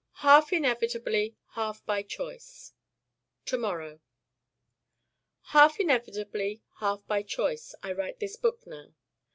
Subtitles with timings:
[0.25, 2.73] Half inevitably, half by choice
[3.45, 3.99] To morrow
[5.53, 8.95] Half inevitably, half by choice, I write this book now.